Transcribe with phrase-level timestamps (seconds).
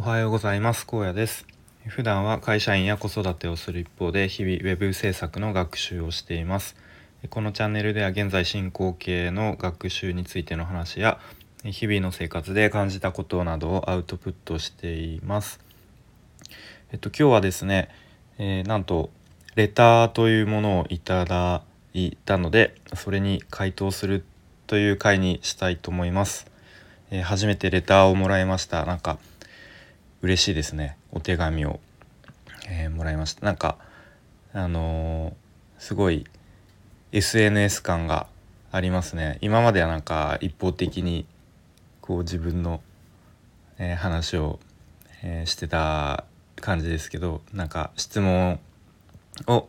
[0.00, 0.86] おはようございます。
[0.86, 1.44] 高野です。
[1.88, 6.76] 普段は会社員や子育てをする一方で日々ウェブ制作の学習をしています。
[7.30, 11.18] このチャンネルでは現在進行形の学習についての話や
[11.64, 15.58] 日々の生活で感じたことなどをアウトプットしています。
[16.92, 17.88] えっと今日はですね、
[18.38, 19.10] えー、なんと
[19.56, 21.62] レターというものをいただ
[21.92, 24.24] いたのでそれに回答する
[24.68, 26.46] という回にしたいと思います、
[27.10, 28.84] えー、初めてレターをもらいました。
[28.84, 29.18] なんか
[30.22, 30.96] 嬉しいですね。
[31.12, 31.80] お手紙を、
[32.68, 33.46] えー、もらいました。
[33.46, 33.78] なんか
[34.52, 35.34] あのー、
[35.78, 36.26] すごい
[37.12, 38.26] SNS 感が
[38.72, 39.38] ありますね。
[39.40, 41.26] 今まではなんか一方的に
[42.00, 42.80] こう自分の、
[43.78, 44.58] えー、話を、
[45.20, 46.24] えしてた
[46.60, 48.60] 感じですけどなんか質問
[49.48, 49.68] を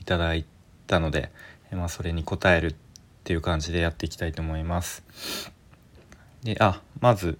[0.00, 0.44] いただい
[0.88, 1.30] たので、
[1.70, 2.74] えまあ、それに答えるっ
[3.22, 5.04] ていう感じでやっていきたいと思います。
[6.42, 7.38] であまず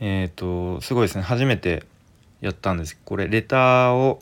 [0.00, 1.22] えっ、ー、とすごいですね。
[1.22, 1.84] 初めて
[2.40, 2.98] やったんです。
[3.04, 4.20] これレターを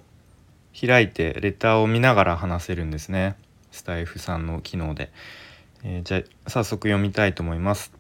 [0.78, 3.36] 開いてレターを見ながら話せるんですね。
[3.72, 5.10] スタイフさんの機能で、
[5.82, 7.90] えー、じゃあ早速読みたいと思います、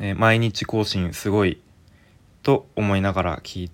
[0.00, 1.60] えー、毎日更新すごい
[2.42, 3.70] と思いながら聞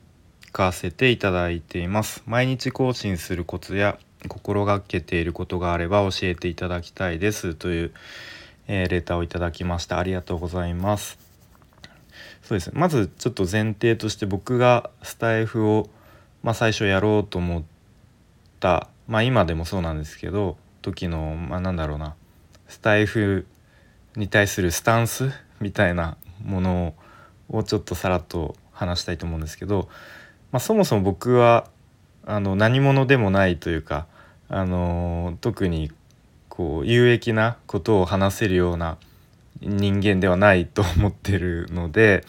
[0.53, 2.23] かせていただいています。
[2.27, 7.55] 毎日更新するコツや心がけていることがあれば教えていただきたいです。
[7.55, 7.93] という、
[8.69, 9.99] えー、レターをいただきました。
[9.99, 11.24] ありがとうございます。
[12.45, 15.89] そうですまずちょっと前提として僕がスタイフを、
[16.43, 17.63] まあ、最初やろうと思っ
[18.61, 22.15] たまあ今でもそうなんですけど時の、まあ、なんだろうな
[22.69, 23.47] スタイフ
[24.17, 26.95] に対するスタンスみたいなもの
[27.49, 29.89] をちょっとさらっと話したいと思うんですけど、
[30.53, 31.69] まあ、そもそも僕は
[32.27, 34.07] あの何者でもないというか、
[34.49, 35.93] あの特に
[36.49, 38.97] こう有益なことを話せるような
[39.67, 42.25] 人間ではないと思ってるので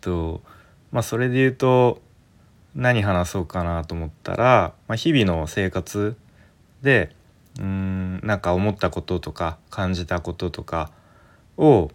[0.00, 0.42] と
[0.92, 2.00] まあそれで言うと
[2.74, 6.16] 何話そうかなと思ったら、まあ、日々の生活
[6.82, 7.14] で
[7.58, 10.90] うーんなんか思ったこととか感じたこととか
[11.56, 11.90] を、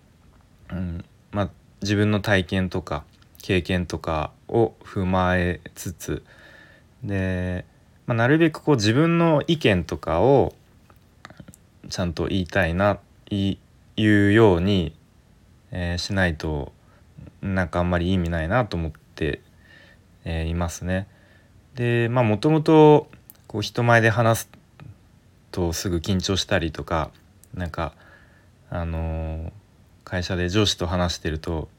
[0.72, 1.50] うんまあ、
[1.81, 3.06] 自分の体験とか
[3.41, 6.24] 経験とかを踏まえつつ
[7.03, 7.66] で、
[8.06, 10.53] まあ、なるべくこう自分の意見とかを
[11.90, 13.00] ちゃんと言いたいな
[13.30, 13.59] 言い
[13.96, 14.96] 言うように、
[15.72, 16.72] えー、しないと
[17.42, 19.42] なんかあんまり意味ないなと思って、
[20.26, 21.08] えー、いますね。
[21.76, 23.08] でまあもともと
[23.48, 24.50] こう人前で話す
[25.52, 27.12] とすぐ緊張したりとか
[27.54, 27.94] なんか
[28.70, 29.52] あのー、
[30.04, 31.70] 会社で上司と話してると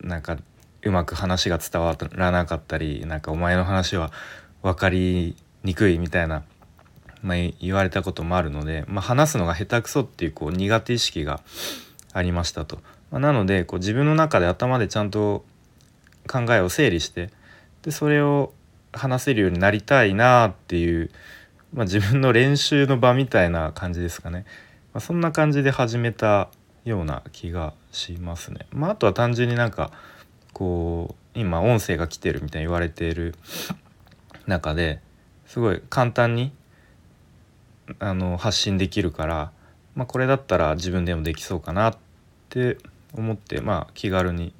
[0.00, 0.38] なんか
[0.82, 4.12] うまく話が伝わらなかったりなんかお前の話は
[4.62, 6.42] 分かりにくいみたいな
[7.22, 11.40] まあ、言われたこともあるので、まあ、話すのが下手くそっていうこう苦手意識が
[12.12, 12.78] ありましたと。
[13.10, 15.44] まあ、なのでこう自分の中で頭でちゃんと
[16.26, 17.30] 考えを整理して
[17.82, 18.52] でそれを
[18.92, 21.10] 話せるようになりたいなっていう、
[21.72, 24.44] まあ、自分の練習の場みたいな感じですかね。
[24.92, 26.48] まあ、そんな感じで始めた
[26.84, 28.66] ような気がしますね。
[28.72, 29.90] まあ、あとは単純になんか
[30.52, 33.34] こう今音声が来てるみたいに言われている
[34.46, 35.00] 中で
[35.46, 36.52] すごい簡単に
[37.98, 39.52] あの発信できるから、
[39.94, 41.96] まあ、これだったら自分でもできそうかなっ
[42.48, 42.78] て
[43.14, 44.52] 思って、まあ、気軽に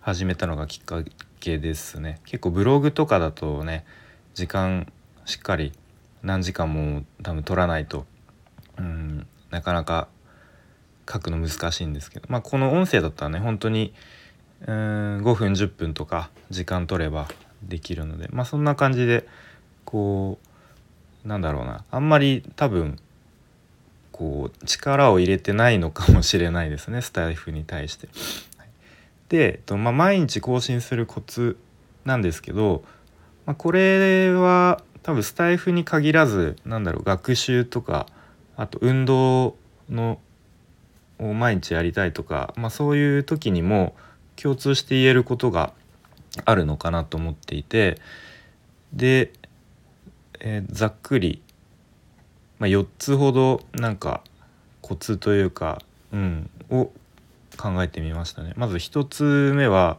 [0.00, 1.02] 始めたのがきっか
[1.40, 2.20] けですね。
[2.24, 3.84] 結構ブログとかだとね
[4.34, 4.92] 時間
[5.24, 5.72] しっかり
[6.22, 8.06] 何時間も多分取らないと、
[8.78, 10.08] うん、なかなか
[11.10, 13.94] 書くの難しいんですけど、まあ、この音声だったらね本当に
[14.66, 17.28] うん5分10分とか時間取れば
[17.62, 19.26] できるので、まあ、そんな感じで
[19.84, 20.53] こう
[21.24, 21.84] なんだろうな。
[21.90, 22.98] あんまり多分
[24.12, 27.02] こう力を入れてないのかもしれないですね。
[27.02, 28.08] スタイフに対して。
[29.28, 31.56] で、とまあ、毎日更新するコツ
[32.04, 32.84] なんですけど、
[33.46, 38.06] まあ、これは多分スタイフに限らずなんだろう学習とか
[38.56, 39.56] あと運動
[39.90, 40.18] の
[41.18, 43.94] を毎日やりたいとか、まあ、そういう時にも
[44.36, 45.72] 共通して言えることが
[46.44, 47.98] あるのかなと思っていて
[48.92, 49.32] で
[50.46, 51.42] えー、ざっくり、
[52.58, 54.22] まあ、4つほどなんか
[54.82, 55.80] コツというか、
[56.12, 56.92] うん、を
[57.56, 58.52] 考えてみましたね。
[58.56, 59.98] まず1つ目は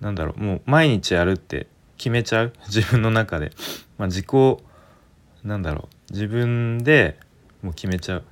[0.00, 1.66] 何だろうもう毎日やるって
[1.98, 3.50] 決めちゃう 自分の中で、
[3.98, 4.26] まあ、自己
[5.42, 7.18] なんだろう自分で
[7.60, 8.24] もう決めちゃう。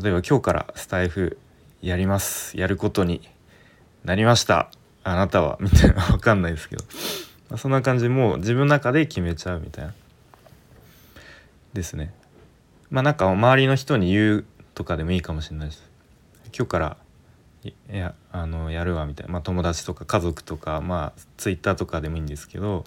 [0.00, 1.38] 例えば今日からスタイフ
[1.82, 2.56] やります。
[2.56, 3.28] やることに
[4.04, 4.70] なりました。
[5.02, 5.58] あなたは。
[5.60, 6.84] みたいな分かんないですけど。
[7.50, 9.94] まあ、そんな感じもう自分の中で決めちゃうみたいな。
[11.74, 12.14] ですね。
[12.90, 14.44] まあなんか周りの人に言う
[14.74, 15.90] とかでもいいかもしれないです。
[16.56, 16.96] 今日から
[17.64, 22.84] いやあのやるわみたいな、まあ、友達とか家族とかまあツイッターとかでもいいんですけど、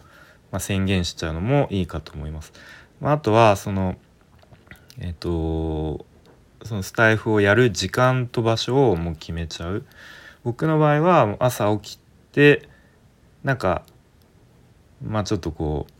[0.51, 2.53] まあ、宣言しちゃうのもいいかと思います。
[3.01, 3.97] まあ、あとはその
[4.99, 6.05] えっ、と
[6.63, 9.85] そのスタイフをやる時間と場所をもう決めちゃう。
[10.43, 11.99] 僕の場合は朝起き
[12.31, 12.69] て
[13.43, 13.83] なんか
[15.03, 15.93] まあちょっとこう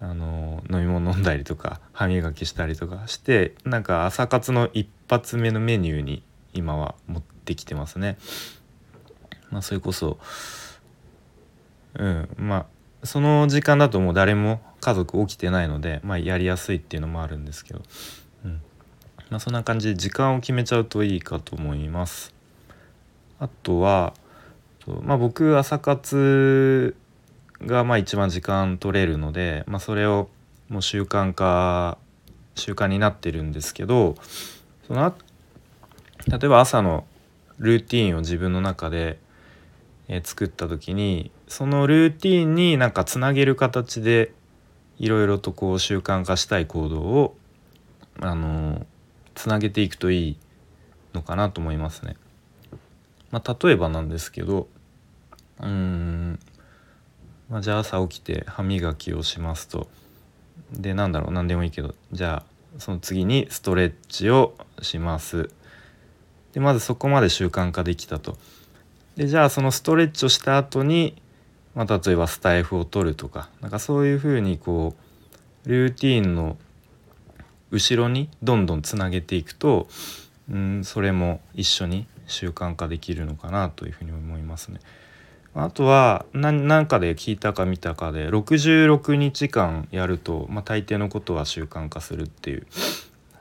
[0.00, 6.22] あの飲み物飲んだりとか歯磨きしたりとかしてなんか朝活の一発目のメニューに
[6.54, 8.16] 今は持ってきてますね。
[9.50, 10.18] まあ、それこそ
[11.94, 12.56] うんま
[13.02, 17.82] あその時間だともう誰も家族起きてないので、まあ、やりやすいっていうのもあるんですけど、
[18.44, 18.60] うん
[19.30, 22.34] まあ、そんな感じで時間を決めちゃうといいかと思います。
[23.38, 24.14] あとは、
[25.02, 26.94] まあ、僕朝活
[27.62, 30.28] がまあ一番時間取れるので、まあ、それを
[30.68, 31.98] もう習慣化
[32.54, 34.16] 習慣になってるんですけど
[34.86, 35.14] その
[36.26, 37.04] 例えば朝の
[37.58, 39.18] ルーティンを自分の中で、
[40.08, 44.32] え作った時にそのルーティンになんかつなげる形で
[44.98, 47.36] いろいろとこう習慣化したい行動を
[48.18, 48.86] あの
[49.34, 50.36] つなげていくといい
[51.14, 52.16] のかなと思いますね。
[53.30, 54.66] まあ、例えばなんですけど
[55.62, 56.29] うん、
[57.50, 59.88] まあ、じゃあ朝起きて歯磨きをしますと。
[60.72, 65.50] でなんだろう何でもいいけどじゃあその次にストレッチをします。
[66.52, 68.38] でまずそこまで習慣化できたと。
[69.16, 71.20] でじゃあそのストレッチをした後に
[71.74, 74.94] まあ、例えばスタイフを取るとかなんかそういうふうにこ
[75.64, 76.56] うルーティンの
[77.70, 79.88] 後ろにどんどんつなげていくと、
[80.50, 84.80] うん、それも一緒に習慣化できるのかなというふうに思いますね。
[85.54, 92.66] あとは何かで聞いたか見たかで66日間やると、まあ、大抵のことは習慣化するっていう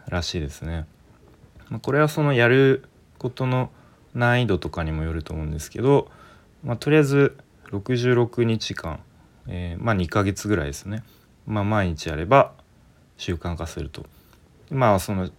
[0.07, 0.85] らしいですね。
[1.69, 2.83] まあ、これはそのやる
[3.19, 3.69] ことの
[4.15, 6.09] 難易度とかにもよると思うんですけど、
[6.63, 7.37] まあ、とりあえず
[7.71, 9.01] 66日間、
[9.47, 11.03] えー、まあ2ヶ月ぐらいですね、
[11.45, 12.53] まあ、毎日やれば
[13.17, 14.05] 習慣化すると。
[14.71, 15.29] まあその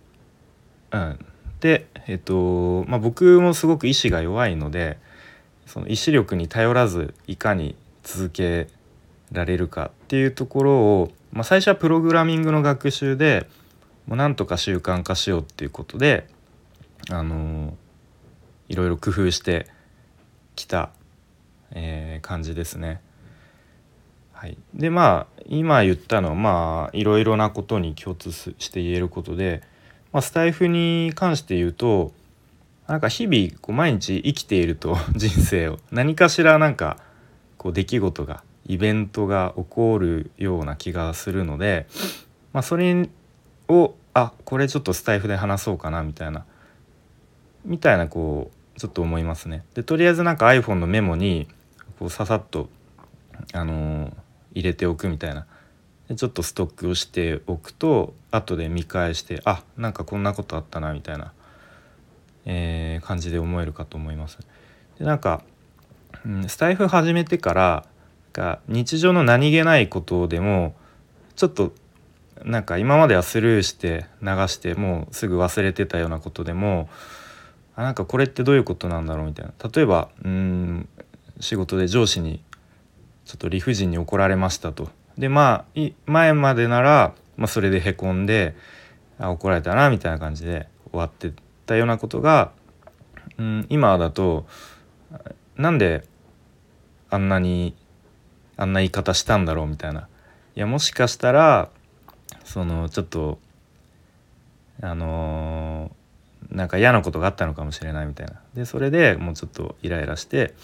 [0.93, 1.19] うん
[1.61, 4.99] でえっとまあ僕もすごく意志が弱いので
[5.70, 8.69] その意志力に頼らずいかに続け
[9.32, 13.49] られるかっていうところを、まあ、最初はプログラミングの学習で
[14.06, 16.26] もうなんとか習慣化しようっていうことで
[17.11, 17.75] あの
[18.69, 19.67] いろいろ工夫して
[20.56, 20.90] きた
[21.73, 23.00] えー、感じですね。
[24.32, 29.62] はい、でまあ今言ったのはまあいろいろなことに共通して言えることで、
[30.12, 32.12] まあ、スタイフに関して言うと
[32.90, 35.78] なんか日々こう毎日生きていると 人生を。
[35.92, 36.96] 何かしらなんか
[37.56, 41.87] こう出来事がイベントが起こるような気がするので、
[42.52, 43.08] まあ、それ
[43.69, 46.44] をあこれちょっとスタイフで話そうかなみたいな
[47.64, 49.62] みたいなこうちょっと思いますね。
[49.75, 51.46] でとりあえずなんか iPhone のメモに
[52.00, 52.69] こうささっと、
[53.52, 54.12] あのー、
[54.52, 55.46] 入れておくみたいな。
[56.08, 61.32] でちょっとストックをしておくと後で見返してあなんかこんなことあったなみたいな、
[62.44, 64.38] えー、感じで思えるかと思います。
[64.98, 65.42] でなんか、
[66.25, 67.87] うん、スタイフ始めてから
[68.32, 70.75] が日常の何気ないことでも
[71.37, 71.72] ちょっと
[72.44, 76.88] なんか今まではスルーして流してもうすぐ忘れてたようなことでも
[77.76, 79.26] あなんかこれってどういうことなんだろう？
[79.26, 80.88] みたいな例えばうん
[81.40, 82.42] 仕事で上司に
[83.25, 84.90] ちょっと理不尽に怒られましたと。
[85.18, 88.54] でまあ前までなら、まあ、それでへこんで
[89.18, 91.32] あ怒られたなみたいな感じで終わって
[91.70, 92.50] たようなことが、
[93.38, 94.44] うん、今だと
[95.56, 96.04] なんで
[97.10, 97.76] あんなに
[98.56, 100.08] あんな言い方したんだろうみたいな。
[100.56, 101.70] いやもしかしたら
[102.44, 103.38] そのちょっと
[104.82, 108.34] あのー、なんか嫌なことがあったのかもしれないみたいな。
[108.54, 110.54] でそれでもうちょっとイライラして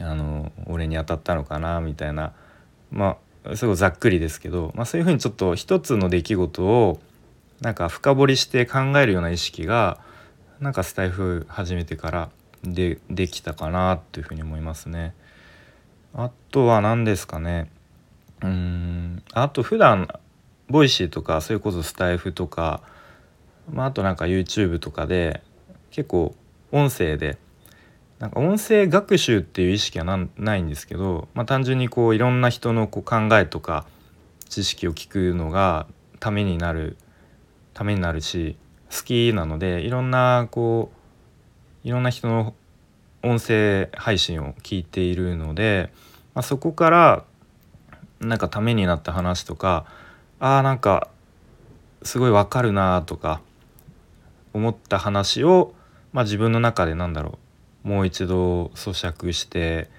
[0.00, 2.34] あの俺に当たったのかなみたいな
[2.92, 7.00] まあすごいざっくりですけど、まあ、そういうふうにちょっと一つの出来事を
[7.64, 9.98] なんか深掘りして考えるような意識が
[10.60, 12.30] なんかスタイフ始めてから
[12.62, 15.14] でできたかなというふうに思いますね。
[16.12, 17.70] あとは何ですかね
[18.42, 20.08] うんあと普段
[20.68, 22.82] Voicy とかそれこそスタエフとか、
[23.72, 25.42] まあ、あとなんか YouTube とかで
[25.90, 26.34] 結構
[26.70, 27.38] 音声で
[28.18, 30.04] なんか音声学習っていう意識は
[30.36, 33.86] ないんですけど、まあ、単純にこういろんな人のこう考えとか
[34.50, 35.86] 知識を聞くのが
[36.20, 36.98] ためになる
[37.74, 38.56] ためになるし
[38.90, 40.90] 好きなのでいろんなこ
[41.84, 42.54] ういろんな人の
[43.22, 45.92] 音声配信を聞いているので、
[46.34, 47.24] まあ、そこから
[48.20, 49.86] なんかためになった話とか
[50.40, 51.08] あーなんか
[52.02, 53.40] すごいわかるなとか
[54.52, 55.74] 思った話を、
[56.12, 57.38] まあ、自分の中でなんだろ
[57.84, 59.90] うもう一度咀嚼して、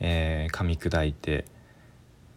[0.00, 1.44] えー、噛み砕いて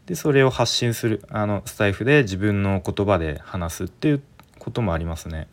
[0.05, 4.21] でそれを発信するあのスタイフで自分の言葉で話すっていう
[4.61, 5.47] こともありますね。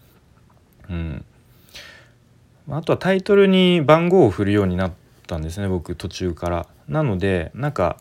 [0.90, 1.24] うん、
[2.68, 4.92] あとはタイトルに番号を振るようになっ
[5.26, 6.66] たんですね僕途中から。
[6.88, 7.98] なのでなんか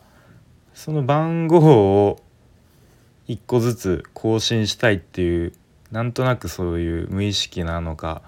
[0.74, 2.22] その番号を
[3.26, 5.54] 一個ずつ更新したいっていう
[5.90, 8.20] なんとなくそういう無意識なのか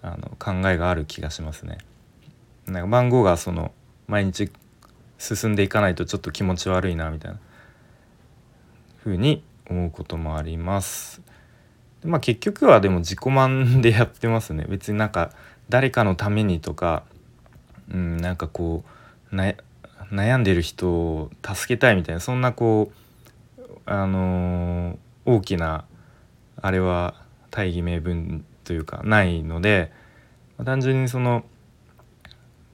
[0.00, 1.78] あの考えがある気がしますね。
[2.66, 3.72] なんか番号がその
[4.08, 4.50] 毎日
[5.18, 7.38] 進んでいかないとちょっと気持ち悪いなみたいな
[9.04, 11.20] 風に思うこともあります。
[12.04, 14.66] まあ結局はでも自己満でやってますね。
[14.68, 15.32] 別になんか
[15.68, 17.04] 誰かのためにとか、
[17.92, 18.84] うん、なんかこ
[19.32, 25.84] う悩んでる人を助けたいみたいなそんなこうあのー、大きな
[26.60, 27.14] あれは
[27.50, 29.92] 大義名分というかないので、
[30.58, 31.44] まあ、単純にその、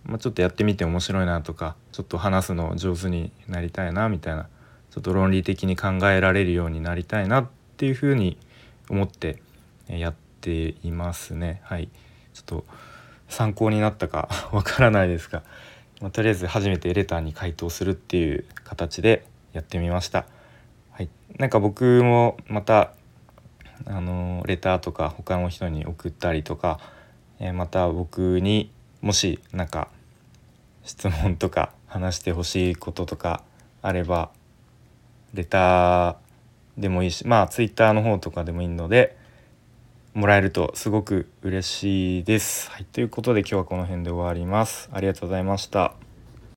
[0.04, 4.48] まあ、ちょっとやってみて面白いなとかちょっと話すの上手になりたいなみたいな
[4.90, 8.38] ちょっと論理的に考えられるようになりたいなっていうふうに
[8.88, 9.42] 思って
[9.88, 11.60] やっていますね。
[11.64, 11.88] はい
[12.32, 12.64] ちょっと
[13.28, 15.42] 参考になったか わからないですが、
[16.00, 20.26] まあ、とりあえず初めてレターに回答するっていう形でやってみました。
[20.92, 22.92] はい、なんか僕もまた
[23.86, 26.80] あのレターとか他の人に送ったりとか、
[27.38, 29.88] えー、また僕にもし何か
[30.84, 33.42] 質問とか話してほしいこととか
[33.82, 34.30] あれば
[35.34, 36.25] レター
[36.76, 39.16] でもいいしまあツイッターの方とかでもいいので
[40.14, 42.70] もらえるとすごく嬉しいです。
[42.70, 44.88] はい、ということで今日はこの辺で終わります。
[44.92, 46.05] ありがとうございました。